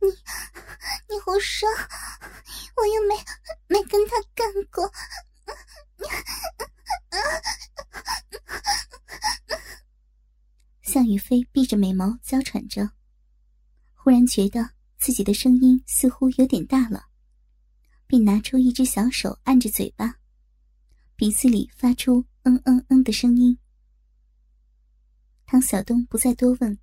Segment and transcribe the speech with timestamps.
[0.00, 0.08] 你
[1.08, 1.68] 你胡说，
[2.76, 3.14] 我又没
[3.68, 4.90] 没跟他干过。
[10.82, 12.90] 向雨飞闭着美眸，娇喘着，
[13.94, 17.06] 忽然觉得自己的声音似乎有点大了，
[18.06, 20.16] 便拿出一只小手按着嘴巴，
[21.16, 23.58] 鼻子里发出“嗯嗯嗯”的声音。
[25.52, 26.78] 唐小东不再多问，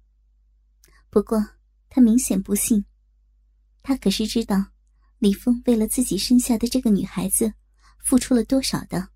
[1.09, 1.43] 不过
[1.89, 2.85] 他明显不信，
[3.81, 4.63] 他可是知道
[5.17, 7.51] 李峰为了自己生下的这个女孩子
[7.97, 9.09] 付出了多少的，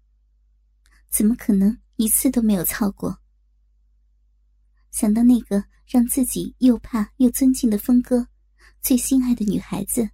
[1.11, 3.19] 怎么可能一次都没有操过？
[4.89, 8.27] 想到那个让自己又怕又尊敬的峰哥，
[8.81, 10.09] 最心爱的女孩子，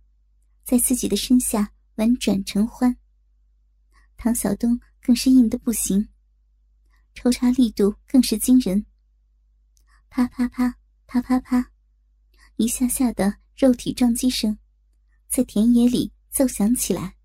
[0.65, 2.97] 在自己的身下婉转承欢，
[4.17, 6.09] 唐小东更是硬的不行，
[7.13, 8.85] 抽插力度更是惊人。
[10.09, 11.71] 啪啪啪，啪啪啪，
[12.55, 14.57] 一下下的肉体撞击声，
[15.27, 17.15] 在田野里奏响起来。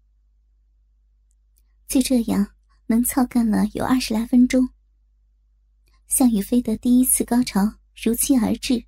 [1.88, 2.54] 就这样，
[2.86, 4.68] 能操干了有二十来分钟。
[6.06, 8.84] 向雨飞的第一次高潮如期而至，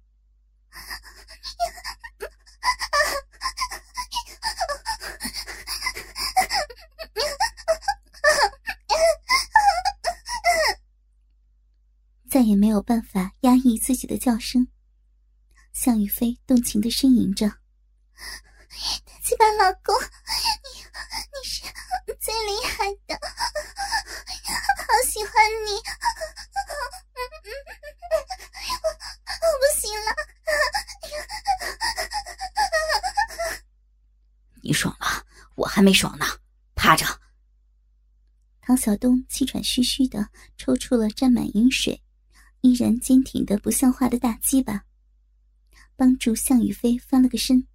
[12.46, 14.68] 也没有办法压抑自己的叫声。
[15.72, 17.56] 向雨飞动情的呻吟着：“大
[19.22, 20.80] 鸡巴老公，你
[21.32, 21.62] 你是
[22.20, 25.32] 最厉害的，好喜欢
[25.66, 25.76] 你。”
[29.38, 30.08] 我不行了，
[34.62, 36.24] 你爽了，我还没爽呢，
[36.74, 37.04] 趴着。
[38.60, 42.02] 唐小东气喘吁吁的抽出了沾满饮水、
[42.60, 44.84] 依然坚挺的不像话的大鸡巴，
[45.94, 47.66] 帮助向宇飞翻了个身，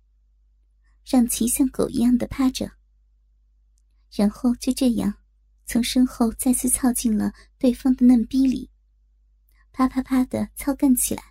[1.06, 2.72] 让其像狗一样的趴着，
[4.12, 5.16] 然后就这样
[5.66, 8.69] 从身后再次操进了对方的嫩逼里。
[9.72, 11.24] 啪啪啪的操干起来。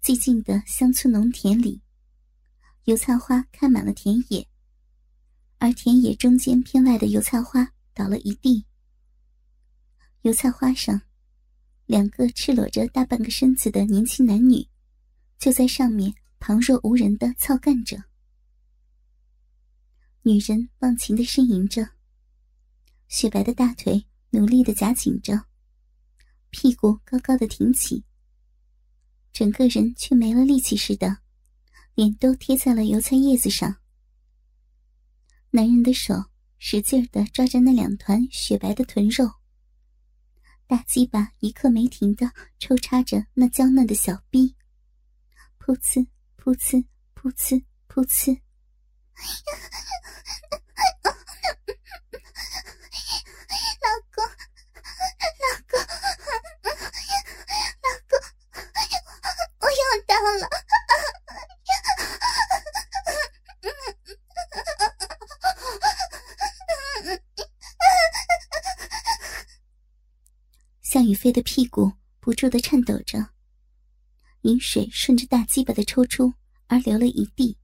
[0.00, 1.82] 寂静的乡村农田里，
[2.84, 4.48] 油菜花开满了田野，
[5.58, 8.64] 而田野中间偏外的油菜花倒了一地。
[10.22, 11.02] 油菜花上，
[11.90, 14.64] 两个赤裸着大半个身子的年轻男女，
[15.40, 18.04] 就在上面旁若无人的操干着。
[20.22, 21.88] 女人忘情的呻吟着，
[23.08, 25.46] 雪白的大腿努力的夹紧着。
[26.50, 28.04] 屁股高高的挺起，
[29.32, 31.18] 整个人却没了力气似的，
[31.96, 33.78] 脸都贴在了油菜叶子上。
[35.50, 36.14] 男人的手
[36.56, 39.39] 使劲的抓着那两团雪白的臀肉，
[40.70, 44.54] 大鸡巴一刻没停的抽插着那娇嫩的小臂，
[45.58, 46.06] 噗呲
[46.40, 48.40] 噗呲噗呲噗呲。
[71.32, 73.30] 的屁股不住的颤抖着，
[74.42, 76.32] 饮水顺着大鸡巴的抽出
[76.66, 77.58] 而流了一地，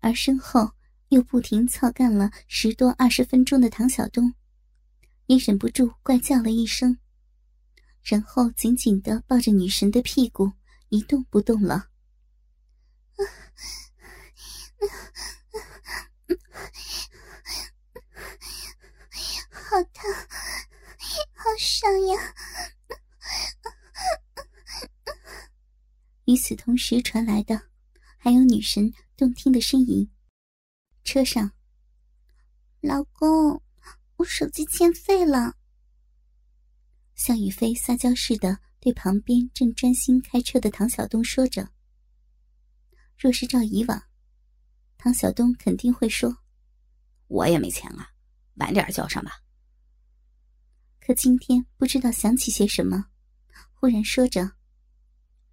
[0.00, 0.72] 而身后
[1.08, 4.34] 又不停操干了十多二十分钟的唐小东，
[5.26, 6.98] 也忍不住怪叫了一声，
[8.02, 10.52] 然后紧紧的抱着女神的屁股
[10.88, 11.88] 一动不动了。
[19.50, 20.12] 好疼！
[21.34, 22.34] 好爽呀！
[26.36, 27.58] 与此同时传来的，
[28.18, 30.06] 还有女神动听的呻吟。
[31.02, 31.50] 车上，
[32.82, 33.62] 老公，
[34.16, 35.56] 我手机欠费了。
[37.14, 41.70] 向宇飞撒娇似的对旁边正专心开车的唐小东说着。
[43.16, 44.02] 若是照以往，
[44.98, 46.36] 唐小东肯定会说
[47.28, 48.10] ：“我也没钱啊，
[48.56, 49.40] 晚点交上吧。”
[51.00, 53.06] 可今天不知道想起些什么，
[53.72, 54.52] 忽然说着：“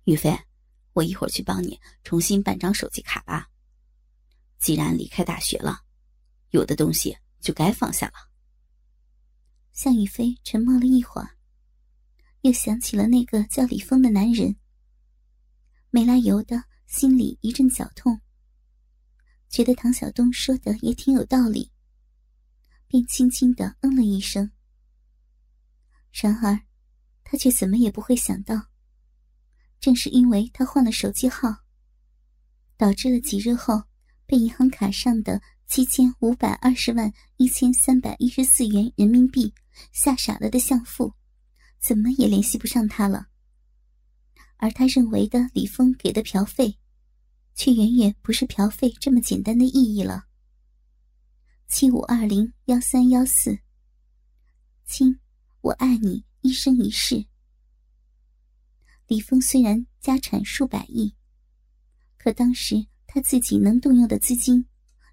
[0.03, 0.37] 宇飞，
[0.93, 3.49] 我一会儿去帮你重新办张手机卡吧。
[4.59, 5.81] 既然离开大学了，
[6.51, 8.13] 有的东西就该放下了。”
[9.73, 11.31] 向宇飞沉默了一会儿，
[12.41, 14.55] 又想起了那个叫李峰的男人，
[15.89, 18.21] 没来由的心里一阵绞痛，
[19.49, 21.71] 觉得唐小东说的也挺有道理，
[22.87, 24.51] 便轻轻的嗯了一声。
[26.11, 26.61] 然而，
[27.23, 28.69] 他却怎么也不会想到，
[29.83, 31.53] 正是因为他换了手机号，
[32.77, 33.83] 导致了几日后
[34.25, 39.53] 被银行卡上的七千五百二十万一千三百一十四元人民币
[39.91, 41.13] 吓傻了的相父，
[41.81, 43.27] 怎么也联系不上他了。
[44.55, 46.79] 而他认为的李峰给的嫖费，
[47.53, 50.27] 却远远不是嫖费这么简单的意义了。
[51.67, 53.59] 七五二零幺三幺四，
[54.85, 55.19] 亲，
[55.59, 57.25] 我爱你一生一世。
[59.07, 61.15] 李峰虽然家产数百亿，
[62.17, 64.65] 可当时他自己能动用的资金，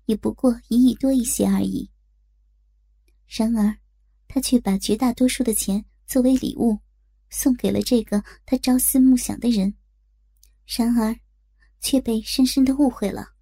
[0.07, 1.91] 也不过一亿多一些而已。
[3.27, 3.79] 然而，
[4.29, 6.81] 他却把绝大多数的钱作为礼物。
[7.33, 9.77] 送给了这个他朝思暮想的人，
[10.67, 11.17] 然而，
[11.81, 13.37] 却被深深的误会了。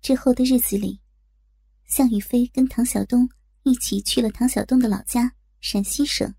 [0.00, 1.02] 之后的日子里，
[1.84, 3.28] 向宇飞跟唐晓东
[3.64, 6.34] 一起去了唐晓东的老家陕西省，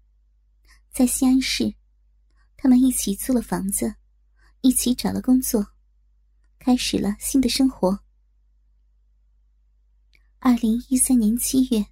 [0.91, 1.75] 在西安市，
[2.65, 3.93] 他们一起租了房子，
[4.61, 5.67] 一起找了工作，
[6.57, 7.99] 开始了新的生活。
[10.39, 11.85] 二零一三年七月，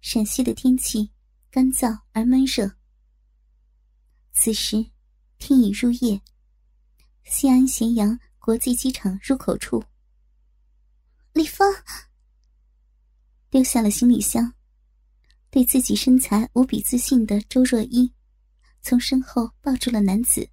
[0.00, 1.12] 陕西的天气。
[1.48, 2.72] 干燥而闷热。
[4.32, 4.84] 此时，
[5.38, 6.20] 天已入夜。
[7.22, 9.84] 西安咸阳国际机场入口处，
[11.34, 11.72] 李峰
[13.48, 14.54] 丢下了行李箱，
[15.50, 18.12] 对自己身材无比自信的周若依，
[18.82, 20.50] 从身后抱住了男子。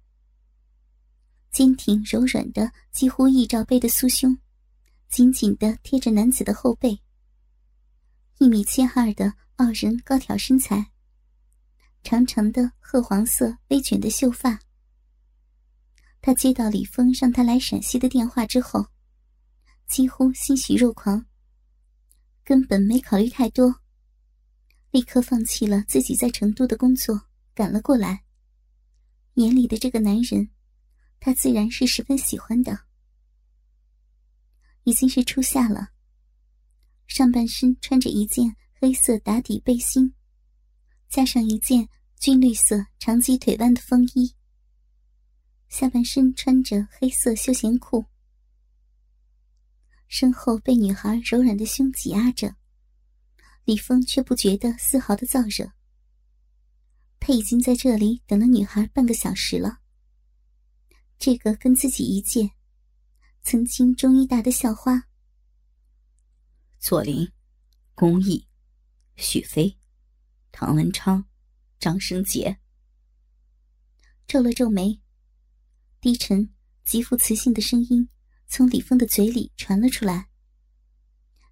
[1.50, 4.38] 坚挺柔软的，几乎一罩杯的酥胸，
[5.08, 7.00] 紧紧的贴着男子的后背。
[8.38, 9.34] 一米七二的。
[9.60, 10.90] 傲人高挑身材，
[12.02, 14.58] 长长的褐黄色微卷的秀发。
[16.22, 18.86] 他接到李峰让他来陕西的电话之后，
[19.86, 21.26] 几乎欣喜若狂，
[22.42, 23.82] 根本没考虑太多，
[24.92, 27.26] 立刻放弃了自己在成都的工作，
[27.60, 28.24] 赶了过来。
[29.34, 30.48] 眼里的这个男人，
[31.18, 32.86] 他自然是十分喜欢的。
[34.84, 35.90] 已经是初夏了，
[37.06, 38.56] 上半身穿着一件。
[38.72, 40.14] 黑色打底背心，
[41.10, 41.86] 加上一件
[42.18, 44.34] 军绿色长及腿弯的风衣。
[45.68, 48.06] 下半身穿着黑色休闲裤，
[50.08, 52.56] 身后被女孩柔软的胸挤压着，
[53.66, 55.70] 李峰却不觉得丝毫的燥热。
[57.20, 59.78] 他已经在这里等了女孩半个小时了。
[61.18, 62.50] 这个跟自己一届，
[63.42, 65.04] 曾经中医大的校花，
[66.80, 67.30] 左琳，
[67.94, 68.48] 公益。
[69.16, 69.76] 许飞、
[70.50, 71.26] 唐文昌、
[71.78, 72.58] 张生杰
[74.26, 74.98] 皱了皱眉，
[76.00, 78.08] 低沉、极富磁性的声音
[78.48, 80.30] 从李峰的嘴里传了出来，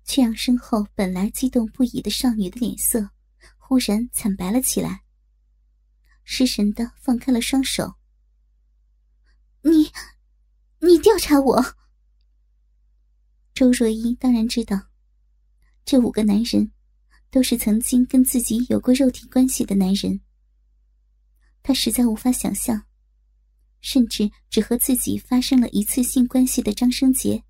[0.07, 3.11] 却让身后本来激动不已的少女的脸色
[3.59, 5.05] 忽然惨白了起来，
[6.31, 7.95] 失神的放开了双手。
[9.63, 9.91] 你，
[10.81, 11.75] 你调查我？
[13.55, 14.89] 周若依当然知道，
[15.87, 16.71] 这五个男人。
[17.31, 20.23] 都是曾经跟自己有过肉体关系的男人，
[21.63, 22.87] 他实在无法想象，
[23.83, 27.45] 甚至只和自己发生了一次性关系的张生杰，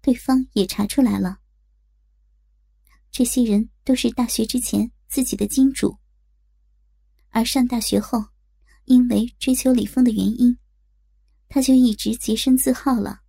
[0.00, 1.40] 对方也查出来了。
[3.10, 5.98] 这些人都是大学之前自己的金主，
[7.30, 8.26] 而上大学后，
[8.84, 10.58] 因为追求李峰的原因，
[11.48, 13.22] 他就一直洁身自好了。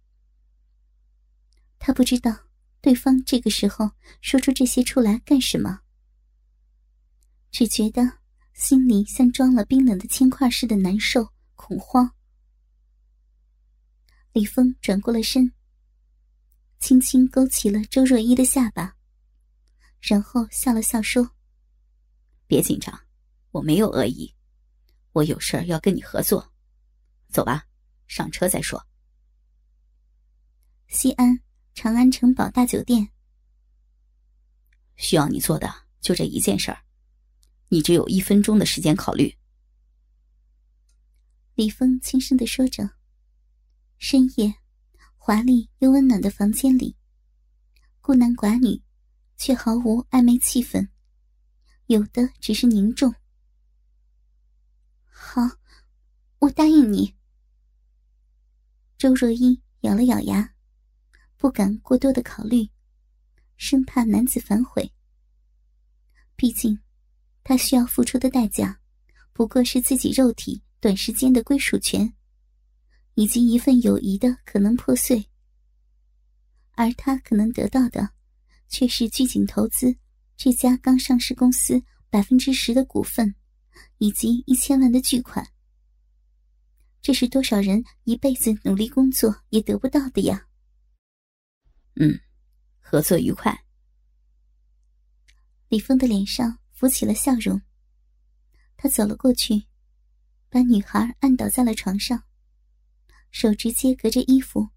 [1.78, 2.50] 他不知道。
[2.82, 3.92] 对方这个时候
[4.22, 5.82] 说出这些出来干什么？
[7.52, 8.20] 只觉得
[8.54, 12.10] 心里像装了冰冷的铅块似的难受、恐慌。
[14.32, 15.52] 李峰转过了身，
[16.80, 18.96] 轻轻勾起了周若依的下巴，
[20.00, 21.32] 然后笑了笑说
[22.48, 22.98] ：“别紧张，
[23.60, 24.34] 我没有恶意，
[25.12, 26.54] 我有事儿要跟你合作，
[27.28, 27.66] 走吧，
[28.08, 28.88] 上车再说。”
[30.88, 31.40] 西安。
[31.76, 33.08] 长安城堡大酒店，
[34.98, 36.82] 需要你做的就这一件事儿，
[37.70, 39.34] 你只有一分钟的时间考虑。”
[41.56, 42.90] 李峰轻声的说着。
[43.98, 44.54] 深夜，
[45.16, 46.98] 华丽又温暖的房间里，
[48.02, 48.82] 孤男寡女，
[49.38, 50.90] 却毫无暧昧气氛，
[51.86, 53.14] 有的只是凝重。
[55.22, 55.42] 好，
[56.40, 57.14] 我答应你。
[58.98, 60.56] 周若依咬了咬牙。
[61.36, 62.70] 不敢过多的考虑，
[63.58, 64.92] 生怕男子反悔。
[66.36, 66.80] 毕竟，
[67.44, 68.80] 他需要付出的代价，
[69.34, 72.14] 不过是自己肉体短时间的归属权，
[73.14, 75.30] 以及一份友谊的可能破碎。
[76.72, 78.10] 而他可能得到的，
[78.68, 79.96] 却是聚景投资
[80.36, 83.36] 这家刚上市公司百分之十的股份
[83.98, 85.52] 以及一千万的巨款。
[87.02, 90.48] 这是多少人一辈子努力工作也得不到的呀！
[91.96, 92.20] 嗯，
[92.80, 93.66] 合作愉快。
[95.70, 97.62] 李峰的脸上浮起了笑容。
[98.76, 99.64] 他走了过去，
[100.50, 102.24] 把女孩按倒在了床上，
[103.32, 104.70] 手直接隔着衣服，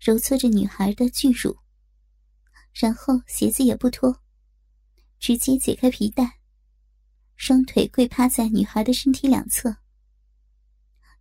[0.00, 1.58] 揉搓着女孩的巨乳，
[2.72, 4.22] 然后鞋子也不脱，
[5.18, 6.39] 直接解开皮带，
[7.40, 9.74] 双腿跪趴在女孩的身体两侧。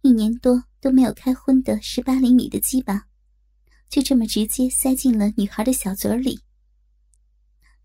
[0.01, 3.07] 一年多都没有开荤的十八厘米的鸡巴，
[3.87, 6.41] 就这么直接塞进了女孩的小嘴里，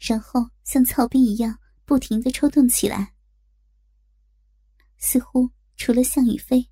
[0.00, 3.14] 然后像操逼一样不停的抽动起来。
[4.98, 6.68] 似乎除了向雨飞，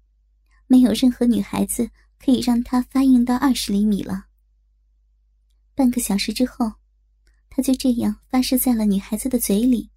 [0.66, 1.88] 没有任何女孩子
[2.18, 4.26] 可以让他发硬到二十厘米了。
[5.76, 6.72] 半个小时之后，
[7.48, 9.90] 他就这样发射在了女孩子的嘴里。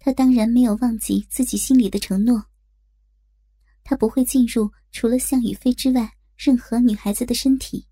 [0.00, 2.46] 他当然没有忘记自己心里的承诺。
[3.84, 7.86] 他不会进入除了向雨飞之外任何女孩子的身体，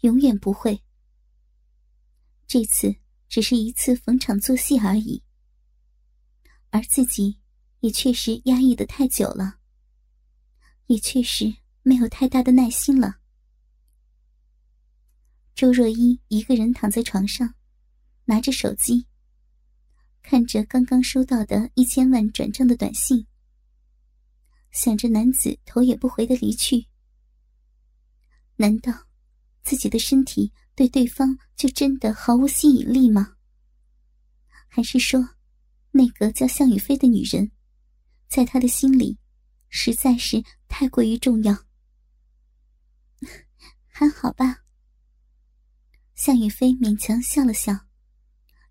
[0.00, 0.82] 永远不会。
[2.46, 2.94] 这次
[3.28, 5.22] 只是一次逢场作戏而已，
[6.70, 7.38] 而自己
[7.80, 9.58] 也确实压抑的太久了，
[10.86, 13.18] 也确实没有太大的耐心了。
[15.54, 17.54] 周若依一个人躺在床上，
[18.24, 19.06] 拿着手机，
[20.24, 23.26] 看着刚刚收到的一千万转账的短信。
[24.72, 26.86] 想着男子头也不回的离去，
[28.56, 29.06] 难道
[29.62, 33.36] 自己的身体对对方就真的毫无吸引力吗？
[34.66, 35.36] 还是说，
[35.90, 37.52] 那个叫向雨飞的女人，
[38.26, 39.18] 在他的心里
[39.68, 41.54] 实在是太过于重要？
[43.86, 44.64] 还好吧。
[46.14, 47.86] 向雨飞勉强笑了笑，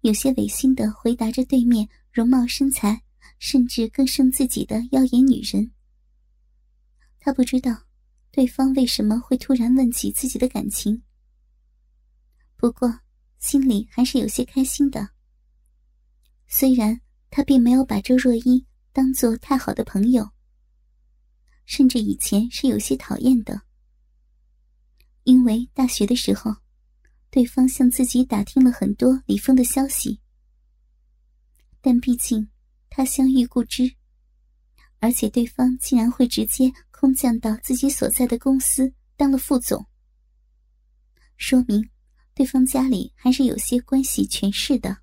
[0.04, 3.02] 有些违心的回答着对面容貌身材
[3.40, 5.72] 甚至更胜自己的妖艳女人。
[7.22, 7.86] 他不知道，
[8.30, 11.02] 对方为什么会突然问起自己的感情。
[12.58, 13.00] 不过，
[13.40, 15.12] 心里还是有些开心的。
[16.48, 20.30] 虽然他并没有把周若依当做太好的朋友，
[21.66, 23.62] 甚至以前是有些讨厌的。
[25.24, 26.54] 因为大学的时候，
[27.34, 30.20] 对方向自己打听了很多李峰的消息，
[31.82, 32.48] 但毕竟
[32.92, 33.96] 他相遇故知。
[35.00, 39.84] 而且对方竟然会直接空降到自己所在的公司当了副总，
[41.36, 41.90] 说明
[42.36, 45.00] 对方家里还是有些关系权势的。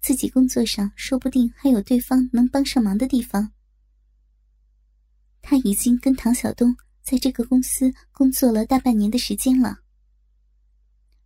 [0.00, 3.52] 自己工作上说不定还有对方能帮上忙的地方。
[5.42, 9.83] 他已经跟唐小东在这个公司工作了大半年的时间了。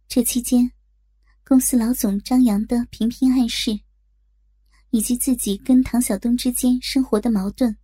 [0.08, 0.72] 这期间，
[1.44, 3.78] 公司老总张扬的频频暗示。
[4.90, 7.76] 以及自己跟唐晓东之间生活的矛盾，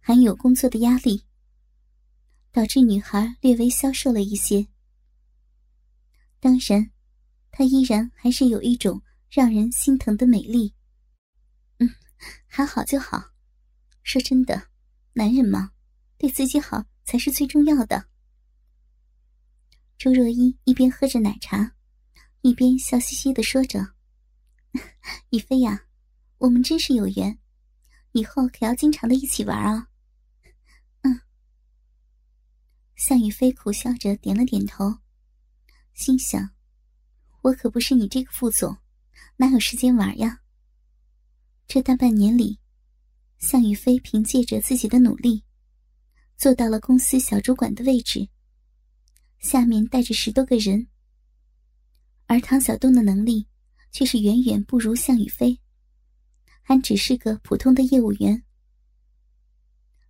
[0.00, 1.22] 还有工作的压力，
[2.50, 4.66] 导致女孩略微消瘦了一些。
[6.40, 6.90] 当然，
[7.50, 10.72] 她依然还是有一种让人心疼的美丽。
[11.78, 11.90] 嗯，
[12.46, 13.22] 还好就好。
[14.02, 14.68] 说真的，
[15.12, 15.72] 男人嘛，
[16.16, 18.08] 对自己好才是最重要的。
[19.98, 21.74] 周若依一边喝着奶茶，
[22.42, 23.94] 一边笑嘻嘻的说着
[25.30, 25.86] ：“雨飞呀。”
[26.38, 27.38] 我们真是有缘，
[28.12, 29.88] 以后可要经常的一起玩啊！
[31.00, 31.22] 嗯，
[32.96, 34.98] 向雨飞苦笑着点了点头，
[35.94, 36.50] 心想：
[37.40, 38.76] 我可不是你这个副总，
[39.36, 40.42] 哪有时间玩呀？
[41.66, 42.58] 这大半年里，
[43.38, 45.44] 向雨飞凭借着自己的努力，
[46.36, 48.28] 做到了公司小主管的位置，
[49.44, 50.86] 下面带着十多个人，
[52.24, 53.46] 而唐小东的能力
[53.92, 55.60] 却是远远不如向雨飞。
[56.62, 58.42] 还只是个普通的业务员。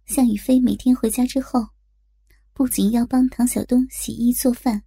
[0.07, 1.67] 向雨飞每天回家之后，
[2.53, 4.85] 不仅要帮唐小东洗衣做饭，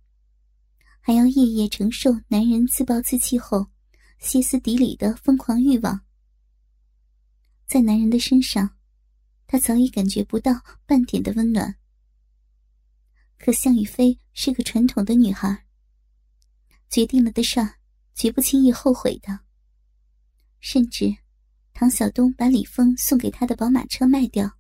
[1.02, 3.68] 还要夜夜承受男人自暴自弃后
[4.18, 6.00] 歇斯底里的疯狂欲望。
[7.66, 8.78] 在男人的身上，
[9.46, 10.54] 他早已感觉不到
[10.86, 11.76] 半点的温暖。
[13.38, 15.66] 可向雨飞是个传统的女孩，
[16.90, 17.76] 决定了的事儿
[18.14, 19.40] 绝不轻易后悔的，
[20.60, 21.18] 甚至。
[21.80, 24.58] 唐晓东把李峰送给他的宝马车卖掉，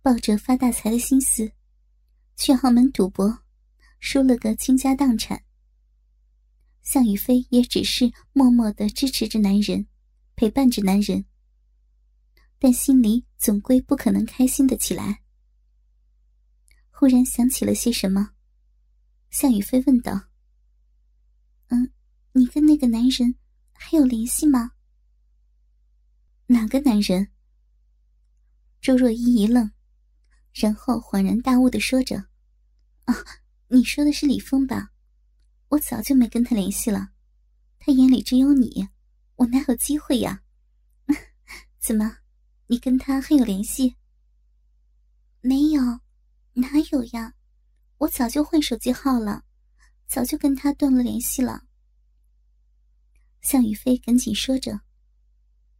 [0.00, 1.50] 抱着发大财的心思，
[2.36, 3.40] 去澳门赌博，
[3.98, 5.42] 输了个倾家荡产。
[6.82, 9.88] 向雨飞也只是默默的支持着男人，
[10.36, 11.24] 陪伴着男人，
[12.60, 15.20] 但心里总归不可能开心的起来。
[16.98, 18.30] 忽然想起了些什么，
[19.30, 20.30] 向宇飞问道
[21.70, 21.92] ：“嗯，
[22.32, 23.36] 你跟那个男人
[23.72, 24.72] 还有联系吗？”
[26.48, 27.28] 哪个男人？
[28.80, 29.70] 周若依一愣，
[30.52, 32.16] 然后恍然大悟的说着
[33.06, 33.14] ：“啊，
[33.68, 34.90] 你说的是李峰吧？
[35.68, 37.10] 我早就没跟他联系了，
[37.78, 38.88] 他眼里只有你，
[39.36, 40.42] 我哪有机会呀？
[41.78, 42.16] 怎么，
[42.66, 43.94] 你跟他还有联系？
[45.40, 46.00] 没有，
[46.60, 47.34] 哪有呀？
[47.98, 49.44] 我早就换手机号了，
[50.06, 51.64] 早就跟他断了联系了。”
[53.42, 54.80] 向宇飞赶紧说着，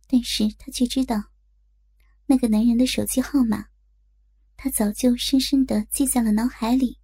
[0.06, 1.30] 但是他却知道。
[2.26, 3.66] 那个男人的手机号码，
[4.56, 6.98] 他早就深深的记在了脑海里。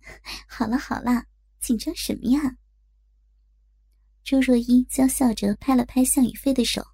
[0.48, 1.26] 好了好了，
[1.60, 2.56] 紧张什么呀？
[4.24, 6.84] 周若依娇笑着拍了拍向宇飞的手：“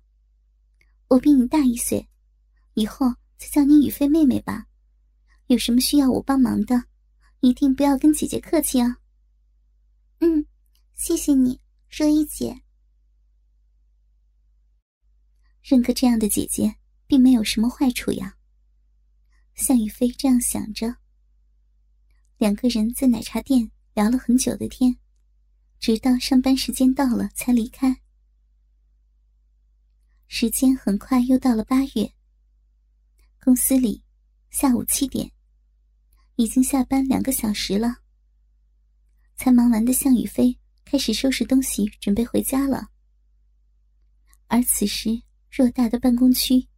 [1.09, 2.09] 我比你大一岁，
[2.75, 4.67] 以后就叫你宇飞妹妹吧。
[5.53, 6.85] 有什么需要我帮忙的，
[7.41, 8.99] 一定不要跟姐姐客气啊。
[10.21, 10.47] ”“嗯，
[10.95, 12.63] 谢谢你，若依姐。”
[15.63, 16.77] 认个这样的姐姐。
[17.13, 18.39] 并没有什么坏处呀。
[19.55, 20.97] 向宇飞这样想着。
[22.39, 24.97] 两个人在奶茶店聊了很久的天，
[25.79, 28.01] 直到上班时间到了才离开。
[30.27, 32.11] 时间很快又到了八月。
[33.45, 34.03] 公司里，
[34.49, 35.31] 下午七点，
[36.37, 37.99] 已经下班两个小时了。
[39.37, 42.89] 才忙完的向宇飞开始收拾东西，准备回家了。
[44.47, 46.69] 而此时，偌大的办公区。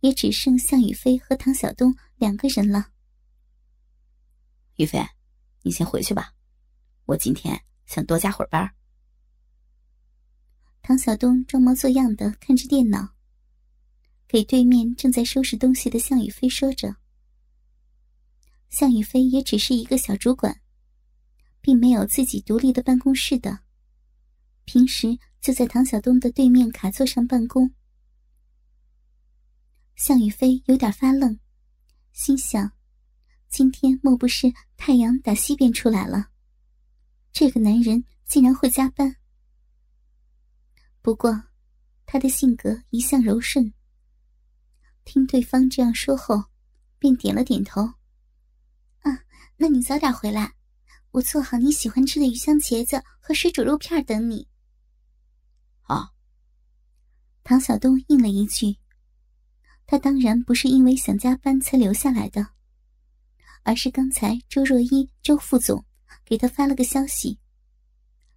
[0.00, 2.92] 也只剩向宇飞和唐晓东两个人了。
[4.76, 5.04] 宇飞，
[5.62, 6.32] 你先回去吧，
[7.06, 8.72] 我今天想多加会儿班。
[10.82, 13.08] 唐晓东装模作样的看着电脑，
[14.28, 16.94] 给对面正在收拾东西的向宇飞说着。
[18.70, 20.60] 向宇飞也只是一个小主管，
[21.60, 23.60] 并没有自己独立的办公室的，
[24.64, 27.70] 平时就在唐晓东的对面卡座上办公。
[29.96, 31.38] 向宇飞有点发愣，
[32.12, 32.70] 心想：
[33.48, 36.28] 今天莫不是太阳打西边出来了？
[37.32, 39.16] 这个男人竟然会加班。
[41.02, 41.44] 不过，
[42.06, 43.72] 他的性格一向柔顺，
[45.04, 46.44] 听对方这样说后，
[46.98, 47.94] 便点了点头：“，
[49.60, 50.54] 那你早点回来，
[51.10, 54.46] 我做好你喜欢吃的鱼香茄子和水煮肉片等你。”
[55.82, 56.12] 啊，
[57.42, 58.78] 唐小东应了一句。
[59.84, 62.46] 他当然不是因为想加班才留下来的，
[63.64, 65.84] 而是刚才周若一周副总
[66.24, 67.38] 给他发了个消息，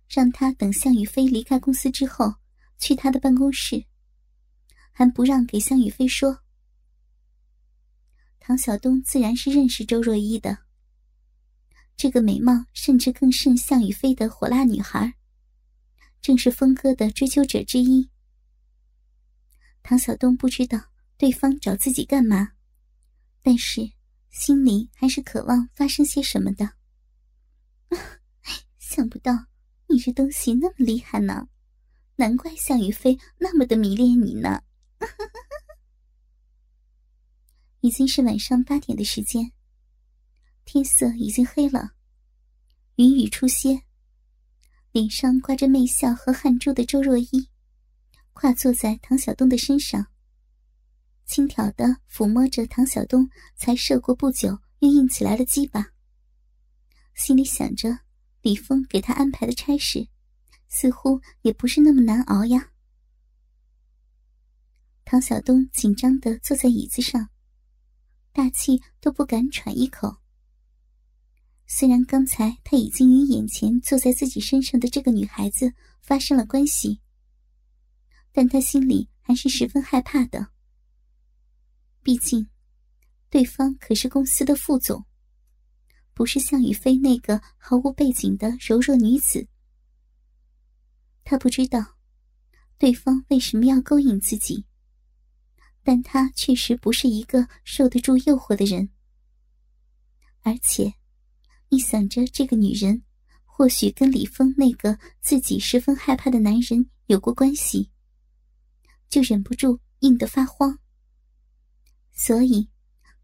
[0.09, 2.33] 让他等向宇飞离开公司之后
[2.79, 3.85] 去他的办公室，
[4.91, 6.39] 还不让给向宇飞说。
[8.39, 10.57] 唐小东自然是认识周若依的，
[11.95, 15.13] 这个美貌甚至更胜向宇飞的火辣女孩，
[16.21, 18.09] 正是峰哥的追求者之一。
[19.83, 20.79] 唐小东不知道。
[21.17, 22.53] 对方找自己干嘛？
[23.43, 23.91] 但是
[24.31, 26.71] 心里还是渴望发生些什么的。
[28.79, 29.45] 想不到
[29.87, 31.47] 你这东西那么厉害呢，
[32.15, 34.63] 难怪向宇飞那么的迷恋你呢。
[37.81, 39.51] 已经是晚上八点的时间，
[40.63, 41.91] 天色已经黑了，
[42.95, 43.83] 云雨初歇，
[44.91, 47.49] 脸上挂着媚笑和汗珠的周若依，
[48.33, 50.07] 跨坐在唐小东的身上。
[51.25, 55.93] 轻佻的抚摸着唐小东才射过不久又硬起来的鸡巴，
[57.15, 57.99] 心里想着
[58.41, 60.07] 李峰给他安排的差事，
[60.69, 62.71] 似乎也不是那么难熬呀。
[65.03, 67.29] 唐小东紧张的坐在椅子上，
[68.31, 70.20] 大气都不敢喘一口。
[71.73, 76.99] 虽然刚才他已经与眼前坐在自己身上的这个女孩子发生了关系，
[78.33, 80.49] 但他心里还是十分害怕的。
[82.03, 82.45] 毕竟，
[83.29, 85.05] 对方可是公司的副总，
[86.13, 89.47] 不是向宇飞那个毫无背景的柔弱女子。
[91.23, 91.95] 他不知道
[92.77, 94.65] 对方为什么要勾引自己，
[95.83, 98.89] 但他确实不是一个受得住诱惑的人。
[100.41, 100.95] 而且，
[101.71, 103.01] 一想着这个女人
[103.45, 107.89] 或许跟李峰那个自己十分害怕的男人有过关系，
[109.07, 110.77] 就忍不住硬得发慌。
[112.11, 112.69] 所以，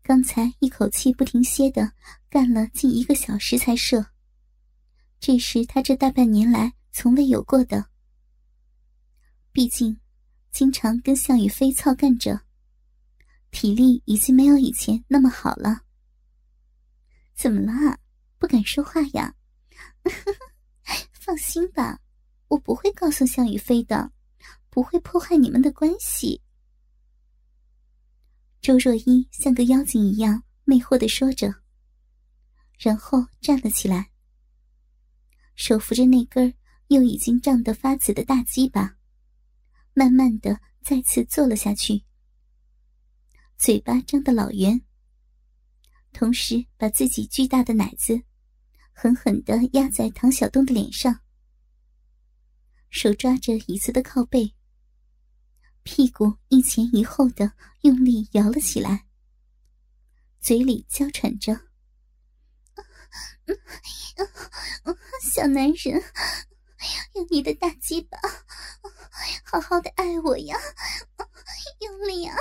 [0.01, 1.91] 刚才一口气不停歇的
[2.29, 4.05] 干了近一个小时才射，
[5.19, 7.89] 这是他这大半年来从未有过的。
[9.51, 9.99] 毕竟，
[10.51, 12.43] 经常跟项羽飞操干着，
[13.51, 15.81] 体力已经没有以前那么好了。
[17.35, 17.99] 怎么了？
[18.37, 19.35] 不敢说话呀？
[21.11, 21.99] 放心吧，
[22.47, 24.11] 我不会告诉向宇飞的，
[24.69, 26.41] 不会破坏你们的关系。
[28.61, 31.53] 周若依像个妖精一样魅惑的说着，
[32.77, 34.11] 然后站了起来，
[35.55, 36.53] 手扶着那根
[36.87, 38.97] 又已经胀得发紫的大鸡巴，
[39.93, 42.03] 慢慢的再次坐了下去，
[43.57, 44.81] 嘴巴张得老圆，
[46.13, 48.21] 同时把自己巨大的奶子
[48.99, 51.19] 狠狠的压在唐小东的脸上，
[52.89, 54.55] 手抓着椅子的靠背。
[55.83, 59.05] 屁股一前一后的用力摇了起来，
[60.39, 61.53] 嘴里娇喘着
[65.21, 66.03] ：“小男人，
[67.13, 68.17] 用你的大鸡巴，
[69.43, 70.57] 好好的爱我呀，
[71.81, 72.35] 用力啊，